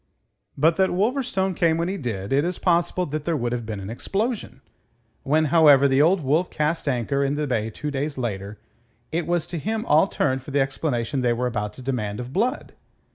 But 0.57 0.77
that 0.77 0.89
Wolverstone 0.89 1.53
came 1.55 1.77
when 1.77 1.87
he 1.87 1.95
did, 1.95 2.33
it 2.33 2.43
is 2.43 2.57
possible 2.57 3.05
that 3.05 3.23
there 3.25 3.37
would 3.37 3.51
have 3.51 3.67
been 3.67 3.79
an 3.79 3.91
explosion. 3.91 4.61
When, 5.21 5.45
however, 5.53 5.87
the 5.87 6.01
Old 6.01 6.21
Wolf 6.21 6.49
cast 6.49 6.87
anchor 6.87 7.23
in 7.23 7.35
the 7.35 7.45
bay 7.45 7.69
two 7.69 7.91
days 7.91 8.17
later, 8.17 8.57
it 9.11 9.27
was 9.27 9.45
to 9.45 9.59
him 9.59 9.85
all 9.85 10.07
turned 10.07 10.41
for 10.41 10.49
the 10.49 10.59
explanation 10.59 11.21
they 11.21 11.33
were 11.33 11.45
about 11.45 11.73
to 11.73 11.83
demand 11.83 12.19
of 12.19 12.33
Blood. 12.33 12.73